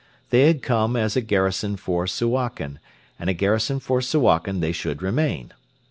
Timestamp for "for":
1.77-2.07, 3.79-4.01